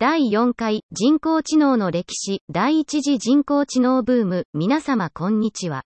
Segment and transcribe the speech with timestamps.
[0.00, 5.84] 第4回人工知能の歴史第一次人工知能ブーム皆様こんにちは。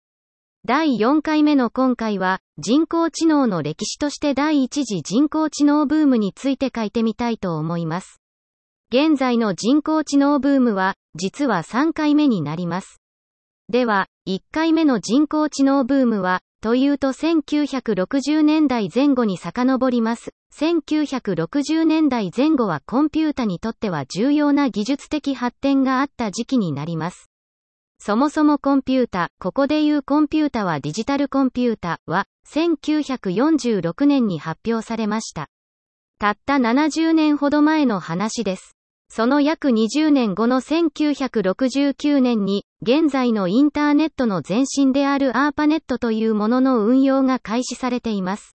[0.66, 8.20] 第4回目の今回は人工知能の歴史として第一次人工知能ブームについて書いてみたいと思います。
[8.92, 13.00] 現在の人工知能ブームは実は3回目になります。
[13.68, 20.34] では、1回目の人工知能ブームはというと1960年代前後に遡ります。
[20.54, 27.30] 1960年代前後はコンピュータにとっては重要な技術的発展があった時期になります。
[27.98, 35.48] そもそもコンピュータ、ここでいうコンピュータはデジタルコンピュータは1946年に発表されました。
[36.18, 38.76] たった70年ほど前の話です。
[39.12, 48.54] その約20年後の1969年に、現在のインターネットの前身であるアーパネットというものの運用が開始されています。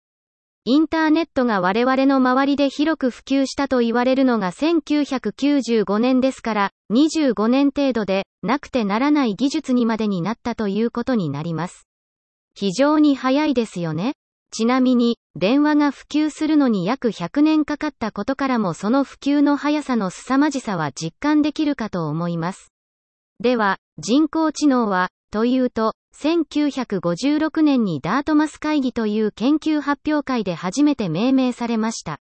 [0.66, 11.88] インターネットが我々の周りで広く普及したと言われるのが1995年ですから、25年程度で、なくてならない技術にまでになったということになります。
[12.54, 14.14] 非常に早いですよね。
[14.52, 22.72] ちなみに、電話が普及するのに約100年かかったことからもその普及の速さの凄まじさは実感できるかと思います。
[23.40, 32.20] では、人工知能は、というと、1956年にダートマス会議という研究発表会で初めて命名されました。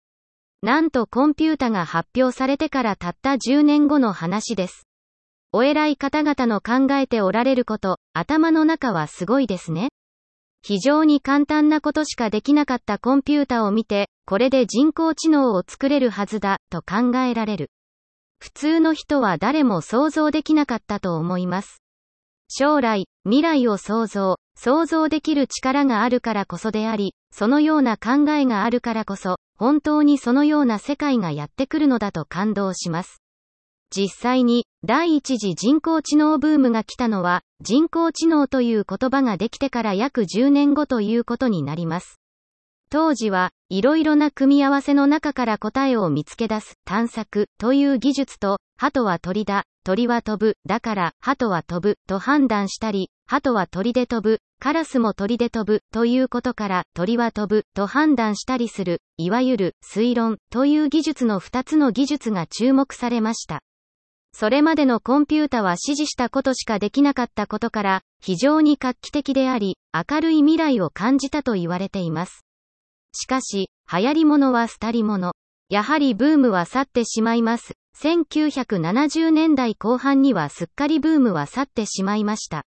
[0.62, 4.86] なんとコンピュータが発表されてからたった10年後の話です。
[5.54, 9.90] お偉い方々の考えておられること、頭の中はすごいですね。
[10.64, 17.72] 非常に簡単なことしかできなかったコンピュータを見て、これで人工知能を作れるはずだ、と考えられる。
[18.40, 21.82] 普通の人は誰も想像できなかったと思います。
[22.50, 33.22] 将来、未来を想像、想像できる力があるからこそであり、そのような考えがあるからこそ、本当にそのような世界がやってくるのだと感動します。
[33.98, 42.20] 実際に、第一次人工知能ブームが来たのは、人工知能という言葉ができてから約10年後ということになります。
[42.90, 63.62] 当時は、いろいろな組み合わせの中から答えを見つけ出す、探索、という技術と、鳩は鳥だ、鳥は飛ぶ、だから、鳩は飛ぶ、と判断したり、鳩は鳥で飛ぶ、カラスも鳥で飛ぶ、ということから、鳥は飛ぶ、と判断したりする、いわゆる、推論、という技術の2つの技術が注目されました。
[64.40, 72.46] それまでのコンピュータは指示したことしかできなかったことから、非常に画期的であり、明るい未来を感じたと言われています。
[73.14, 75.34] しかし、流行り物は廃り物。
[75.70, 77.74] やはりブームは去ってしまいます。
[78.00, 82.62] 1970年代後半にはすっかりブームは去ってしまいました。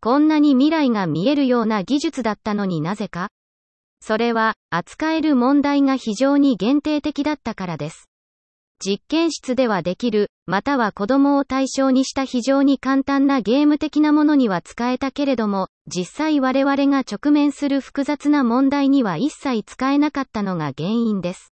[0.00, 3.30] こんなに未来が見えるような技術だったのになぜか
[4.00, 8.08] それは、扱える問題が非常に限定的だったからです。
[8.78, 21.52] 実験室ではできる、または子供を対象にした非常に簡単なゲーム的なものには使えたけれども、実際我々が直面する複雑な問題には一切使えなかったのが原因です。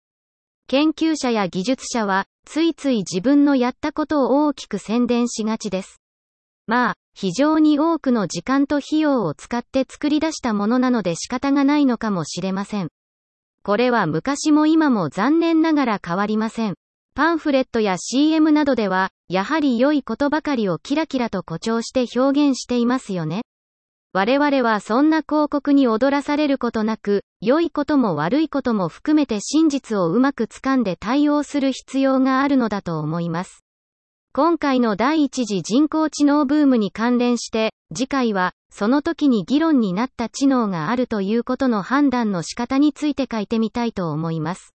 [0.67, 6.01] 研究者や技術者は、ついつい自分のやったことを大きく宣伝しがちです。
[6.65, 12.89] まあ、非常に多くの時間と費用を使って作り出したものなので仕方がないのかもしれません。
[13.63, 16.75] これは昔も今も残念ながら変わりません。
[17.17, 23.41] パンフレットや CM などでは、やはり良いことばかりをキラキラと誇張して表現していますよね。
[24.13, 33.63] 我々はそんな広告に踊らされることなく、良いことも悪いことも含めて真実をうまく掴んで対応する必要があるのだと思います。
[34.31, 44.76] 今回の第一次人工知能ブームに関連して、次回は、その時に議論になった知能があるということの判断の仕方について書いてみたいと思います。